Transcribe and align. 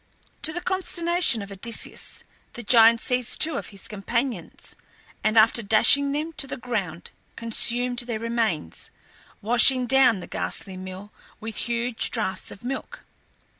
To 0.41 0.51
the 0.51 0.61
consternation 0.61 1.43
of 1.43 1.51
Odysseus 1.51 2.23
the 2.53 2.63
giant 2.63 2.99
seized 2.99 3.39
two 3.39 3.57
of 3.57 3.67
his 3.67 3.87
companions, 3.87 4.75
and, 5.23 5.37
after 5.37 5.61
dashing 5.61 6.11
them 6.11 6.33
to 6.37 6.47
the 6.47 6.57
ground, 6.57 7.11
consumed 7.35 7.99
their 7.99 8.17
remains, 8.17 8.89
washing 9.43 9.85
down 9.85 10.19
the 10.19 10.25
ghastly 10.25 10.75
meal 10.75 11.11
with 11.39 11.55
huge 11.55 12.09
draughts 12.09 12.49
of 12.49 12.63
milk. 12.63 13.01